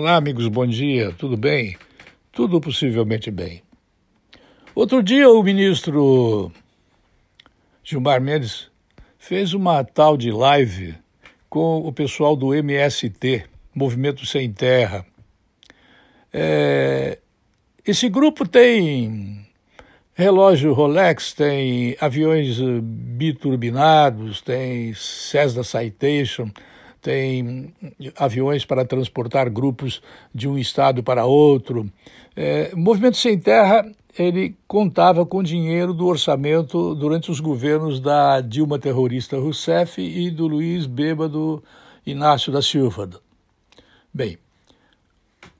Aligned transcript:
Olá, 0.00 0.16
amigos, 0.16 0.48
bom 0.48 0.66
dia, 0.66 1.12
tudo 1.12 1.36
bem? 1.36 1.76
Tudo 2.32 2.58
possivelmente 2.58 3.30
bem. 3.30 3.62
Outro 4.74 5.02
dia, 5.02 5.28
o 5.28 5.42
ministro 5.42 6.50
Gilmar 7.84 8.18
Mendes 8.18 8.70
fez 9.18 9.52
uma 9.52 9.84
tal 9.84 10.16
de 10.16 10.32
live 10.32 10.94
com 11.50 11.86
o 11.86 11.92
pessoal 11.92 12.34
do 12.34 12.54
MST, 12.54 13.44
Movimento 13.74 14.24
Sem 14.24 14.50
Terra. 14.50 15.04
É, 16.32 17.18
esse 17.86 18.08
grupo 18.08 18.48
tem 18.48 19.46
relógio 20.14 20.72
Rolex, 20.72 21.34
tem 21.34 21.94
aviões 22.00 22.58
biturbinados, 22.82 24.40
tem 24.40 24.94
Cessna 24.94 25.62
Citation, 25.62 26.50
tem 27.00 27.74
aviões 28.16 28.64
para 28.64 28.84
transportar 28.84 29.50
grupos 29.50 30.02
de 30.34 30.48
um 30.48 30.58
estado 30.58 31.02
para 31.02 31.24
outro. 31.24 31.90
É, 32.36 32.74
Movimento 32.74 33.16
Sem 33.16 33.38
Terra 33.38 33.84
ele 34.18 34.56
contava 34.66 35.24
com 35.24 35.42
dinheiro 35.42 35.94
do 35.94 36.06
orçamento 36.06 36.94
durante 36.94 37.30
os 37.30 37.40
governos 37.40 38.00
da 38.00 38.40
Dilma 38.40 38.78
terrorista 38.78 39.38
Rousseff 39.38 40.00
e 40.00 40.30
do 40.30 40.46
Luiz 40.46 40.86
Bêbado 40.86 41.62
Inácio 42.04 42.52
da 42.52 42.60
Silva. 42.60 43.08
Bem, 44.12 44.38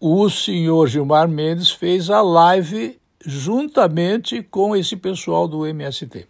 o 0.01 0.29
senhor 0.29 0.89
Gilmar 0.89 1.29
Mendes 1.29 1.71
fez 1.71 2.11
a 2.11 2.23
live 2.23 2.99
juntamente 3.25 4.43
com 4.43 4.75
esse 4.75 4.97
pessoal 4.97 5.47
do 5.47 5.67
MST. 5.67 6.27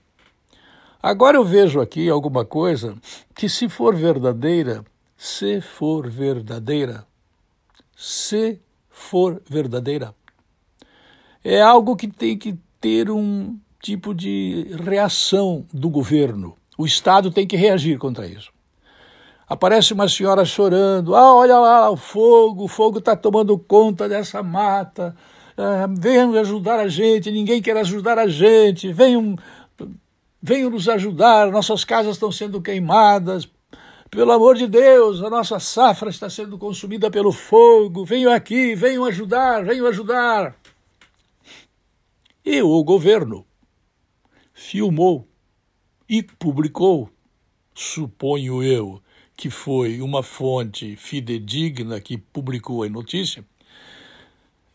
Agora 1.02 1.36
eu 1.36 1.44
vejo 1.44 1.80
aqui 1.80 2.10
alguma 2.10 2.44
coisa 2.44 2.94
que, 3.34 3.48
se 3.48 3.68
for 3.68 3.96
verdadeira, 3.96 4.84
se 5.22 5.60
for 5.60 6.08
verdadeira, 6.08 7.06
se 7.94 8.58
for 8.88 9.42
verdadeira, 9.46 10.14
é 11.44 11.60
algo 11.60 11.94
que 11.94 12.08
tem 12.08 12.38
que 12.38 12.58
ter 12.80 13.10
um 13.10 13.58
tipo 13.82 14.14
de 14.14 14.74
reação 14.82 15.66
do 15.74 15.90
governo. 15.90 16.56
O 16.78 16.86
Estado 16.86 17.30
tem 17.30 17.46
que 17.46 17.54
reagir 17.54 17.98
contra 17.98 18.26
isso. 18.26 18.50
Aparece 19.46 19.92
uma 19.92 20.08
senhora 20.08 20.42
chorando: 20.46 21.14
ah, 21.14 21.34
olha 21.34 21.58
lá 21.58 21.90
o 21.90 21.98
fogo, 21.98 22.64
o 22.64 22.68
fogo 22.68 22.98
está 22.98 23.14
tomando 23.14 23.58
conta 23.58 24.08
dessa 24.08 24.42
mata. 24.42 25.14
Ah, 25.54 25.86
venham 25.86 26.32
ajudar 26.36 26.80
a 26.80 26.88
gente, 26.88 27.30
ninguém 27.30 27.60
quer 27.60 27.76
ajudar 27.76 28.18
a 28.18 28.26
gente. 28.26 28.90
Venham, 28.90 29.36
venham 30.40 30.70
nos 30.70 30.88
ajudar, 30.88 31.52
nossas 31.52 31.84
casas 31.84 32.16
estão 32.16 32.32
sendo 32.32 32.62
queimadas. 32.62 33.46
Pelo 34.10 34.32
amor 34.32 34.56
de 34.56 34.66
Deus, 34.66 35.22
a 35.22 35.30
nossa 35.30 35.60
safra 35.60 36.10
está 36.10 36.28
sendo 36.28 36.58
consumida 36.58 37.08
pelo 37.08 37.30
fogo. 37.30 38.04
Venham 38.04 38.32
aqui, 38.32 38.74
venham 38.74 39.04
ajudar, 39.04 39.64
venham 39.64 39.86
ajudar. 39.86 40.56
E 42.44 42.60
o 42.60 42.82
governo 42.82 43.46
filmou 44.52 45.28
e 46.08 46.24
publicou, 46.24 47.08
suponho 47.72 48.64
eu, 48.64 49.00
que 49.36 49.48
foi 49.48 50.00
uma 50.00 50.24
fonte 50.24 50.96
fidedigna 50.96 52.00
que 52.00 52.18
publicou 52.18 52.82
a 52.82 52.88
notícia, 52.88 53.44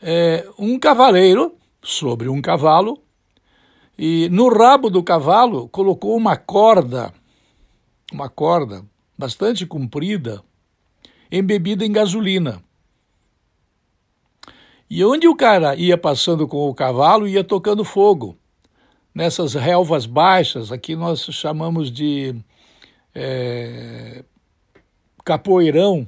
é, 0.01 0.47
um 0.57 0.79
cavaleiro 0.79 1.57
sobre 1.83 2.29
um 2.29 2.41
cavalo 2.41 2.97
e 3.97 4.29
no 4.29 4.47
rabo 4.47 4.89
do 4.89 5.03
cavalo 5.03 5.67
colocou 5.67 6.15
uma 6.15 6.37
corda, 6.37 7.13
uma 8.13 8.29
corda 8.29 8.85
bastante 9.17 9.65
comprida, 9.65 10.43
embebida 11.31 11.85
em 11.85 11.91
gasolina. 11.91 12.61
E 14.89 15.03
onde 15.03 15.27
o 15.27 15.35
cara 15.35 15.75
ia 15.75 15.97
passando 15.97 16.47
com 16.47 16.69
o 16.69 16.75
cavalo, 16.75 17.27
ia 17.27 17.43
tocando 17.43 17.83
fogo. 17.83 18.37
Nessas 19.13 19.53
relvas 19.53 20.05
baixas, 20.05 20.71
aqui 20.71 20.95
nós 20.95 21.21
chamamos 21.31 21.89
de 21.89 22.35
é, 23.13 24.23
capoeirão, 25.23 26.07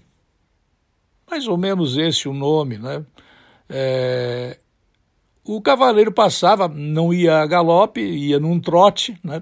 mais 1.29 1.47
ou 1.47 1.57
menos 1.57 1.97
esse 1.97 2.27
o 2.27 2.33
nome, 2.33 2.77
né? 2.77 3.05
É, 3.69 4.57
o 5.43 5.61
cavaleiro 5.61 6.11
passava, 6.11 6.67
não 6.67 7.13
ia 7.13 7.39
a 7.39 7.45
galope, 7.45 8.01
ia 8.01 8.39
num 8.39 8.59
trote, 8.59 9.17
né? 9.23 9.41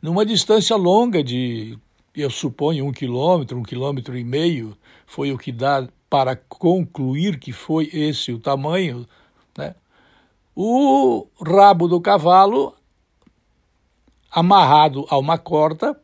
numa 0.00 0.24
distância 0.24 0.76
longa 0.76 1.22
de 1.22 1.78
eu 2.20 2.30
suponho 2.30 2.86
um 2.86 2.92
quilômetro, 2.92 3.58
um 3.58 3.62
quilômetro 3.62 4.16
e 4.18 4.24
meio, 4.24 4.76
foi 5.06 5.32
o 5.32 5.38
que 5.38 5.52
dá 5.52 5.86
para 6.10 6.34
concluir 6.36 7.38
que 7.38 7.52
foi 7.52 7.88
esse 7.92 8.32
o 8.32 8.38
tamanho, 8.38 9.06
né? 9.56 9.74
o 10.54 11.28
rabo 11.40 11.86
do 11.86 12.00
cavalo 12.00 12.74
amarrado 14.30 15.06
a 15.08 15.16
uma 15.16 15.38
corda, 15.38 15.98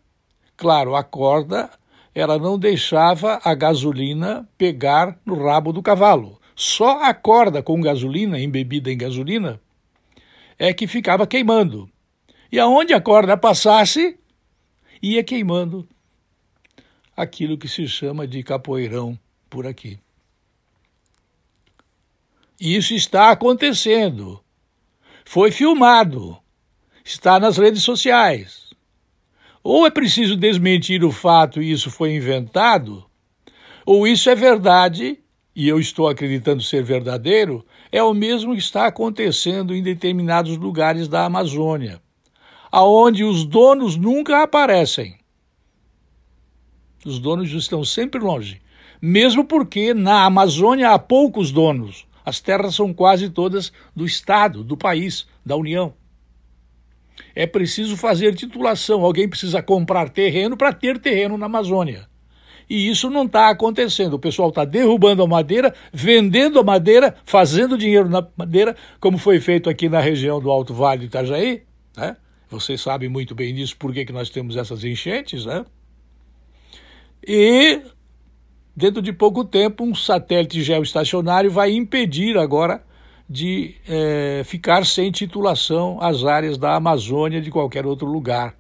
claro, 0.57 0.95
a 0.95 1.03
corda 1.03 1.71
ela 2.15 2.39
não 2.39 2.57
deixava 2.57 3.41
a 3.43 3.55
gasolina 3.55 4.49
pegar 4.57 5.19
no 5.27 5.43
rabo 5.43 5.73
do 5.73 5.83
cavalo. 5.83 6.41
Só 6.55 7.03
a 7.03 7.13
corda 7.13 7.61
com 7.61 7.81
gasolina, 7.81 8.39
embebida 8.39 8.93
em 8.93 8.97
gasolina, 8.97 9.61
é 10.57 10.73
que 10.73 10.87
ficava 10.87 11.27
queimando. 11.27 11.91
E 12.53 12.61
aonde 12.61 12.95
a 12.95 13.01
corda 13.01 13.37
passasse, 13.37 14.17
ia 15.03 15.25
queimando 15.25 15.89
aquilo 17.17 17.59
que 17.59 17.69
se 17.69 17.87
chama 17.87 18.27
de 18.27 18.43
capoeirão 18.43 19.19
por 19.49 19.67
aqui. 19.67 19.99
Isso 22.61 22.95
está 22.95 23.31
acontecendo. 23.31 24.41
Foi 25.25 25.51
filmado. 25.51 26.39
Está 27.05 27.39
nas 27.39 27.59
redes 27.59 27.83
sociais. 27.83 28.71
Ou 29.63 29.87
é 29.87 29.91
preciso 29.91 30.37
desmentir 30.37 31.05
o 31.05 31.11
fato 31.11 31.63
e 31.63 31.73
isso 31.73 31.91
foi 31.91 32.15
inventado, 32.15 33.05
ou 33.87 34.07
isso 34.07 34.29
é 34.29 34.35
verdade 34.35 35.19
e 35.57 35.69
eu 35.69 35.79
estou 35.79 36.09
acreditando 36.09 36.63
ser 36.63 36.83
verdadeiro, 36.83 37.65
é 37.93 38.03
o 38.03 38.13
mesmo 38.13 38.53
que 38.53 38.59
está 38.59 38.87
acontecendo 38.87 39.75
em 39.75 39.83
determinados 39.83 40.57
lugares 40.57 41.07
da 41.07 41.25
Amazônia, 41.25 42.03
aonde 42.71 43.23
os 43.23 43.45
donos 43.45 43.97
nunca 43.97 44.43
aparecem. 44.43 45.17
Os 47.05 47.19
donos 47.19 47.51
estão 47.53 47.85
sempre 47.85 48.21
longe. 48.21 48.61
Mesmo 49.01 49.45
porque 49.45 49.93
na 49.93 50.25
Amazônia 50.25 50.91
há 50.91 50.99
poucos 50.99 51.51
donos. 51.51 52.07
As 52.25 52.41
terras 52.41 52.75
são 52.75 52.95
quase 52.95 53.29
todas 53.29 53.73
do 53.95 54.07
Estado, 54.07 54.65
do 54.65 54.77
país, 54.77 55.27
da 55.45 55.57
União. 55.57 55.93
É 57.35 57.47
preciso 57.47 57.97
fazer 57.97 58.35
titulação. 58.35 59.05
Alguém 59.05 59.29
precisa 59.29 59.63
comprar 59.63 60.09
terreno 60.09 60.57
para 60.57 60.73
ter 60.73 60.99
terreno 60.99 61.37
na 61.37 61.47
Amazônia. 61.47 62.09
E 62.69 62.89
isso 62.89 63.11
não 63.11 63.27
está 63.27 63.51
acontecendo. 63.51 64.15
O 64.15 64.19
pessoal 64.19 64.49
está 64.49 64.65
derrubando 64.65 65.23
a 65.23 65.27
madeira, 65.27 65.75
vendendo 65.93 66.59
a 66.59 66.63
madeira, 66.63 67.15
fazendo 67.25 67.77
dinheiro 67.77 68.09
na 68.09 68.27
madeira, 68.37 68.75
como 68.99 69.19
foi 69.19 69.39
feito 69.39 69.69
aqui 69.69 69.89
na 69.89 70.01
região 70.01 70.41
do 70.41 70.51
Alto 70.51 70.73
Vale 70.73 71.01
do 71.01 71.05
Itajaí. 71.05 71.63
Né? 71.97 72.17
Vocês 72.49 72.81
sabem 72.81 73.09
muito 73.09 73.35
bem 73.35 73.55
disso, 73.55 73.77
por 73.77 73.93
que, 73.93 74.11
nós 74.13 74.31
temos 74.31 74.57
essas 74.57 74.83
enchentes, 74.85 75.45
né? 75.45 75.65
E 77.27 77.83
dentro 78.77 79.01
de 79.01 79.13
pouco 79.13 79.45
tempo, 79.45 79.85
um 79.85 79.95
satélite 79.95 80.63
geoestacionário 80.63 81.51
vai 81.51 81.73
impedir 81.73 82.37
agora 82.37 82.83
de 83.29 83.75
é, 83.89 84.43
ficar 84.45 84.85
sem 84.85 85.11
titulação 85.11 85.99
as 86.01 86.25
áreas 86.25 86.59
da 86.59 86.75
Amazônia 86.75 87.41
de 87.41 87.51
qualquer 87.51 87.87
outro 87.87 88.07
lugar. 88.07 88.55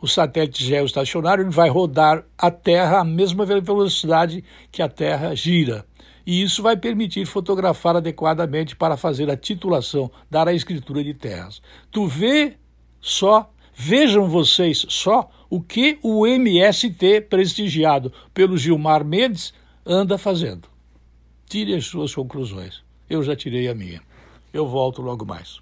O 0.00 0.06
satélite 0.06 0.64
geoestacionário 0.64 1.50
vai 1.50 1.68
rodar 1.68 2.24
a 2.36 2.50
Terra 2.50 3.00
à 3.00 3.04
mesma 3.04 3.44
velocidade 3.44 4.44
que 4.70 4.80
a 4.80 4.88
Terra 4.88 5.34
gira. 5.34 5.84
E 6.28 6.42
isso 6.42 6.62
vai 6.62 6.76
permitir 6.76 7.24
fotografar 7.24 7.96
adequadamente 7.96 8.76
para 8.76 8.98
fazer 8.98 9.30
a 9.30 9.36
titulação, 9.36 10.10
dar 10.30 10.46
a 10.46 10.52
escritura 10.52 11.02
de 11.02 11.14
terras. 11.14 11.62
Tu 11.90 12.06
vê 12.06 12.58
só, 13.00 13.50
vejam 13.80 14.28
vocês 14.28 14.84
só 14.88 15.30
o 15.48 15.62
que 15.62 16.00
o 16.02 16.26
MST, 16.26 17.20
prestigiado 17.30 18.12
pelo 18.34 18.58
Gilmar 18.58 19.04
Mendes, 19.04 19.54
anda 19.86 20.18
fazendo. 20.18 20.68
Tire 21.48 21.76
as 21.76 21.86
suas 21.86 22.12
conclusões. 22.12 22.82
Eu 23.08 23.22
já 23.22 23.36
tirei 23.36 23.68
a 23.68 23.74
minha. 23.76 24.02
Eu 24.52 24.66
volto 24.66 25.00
logo 25.00 25.24
mais. 25.24 25.60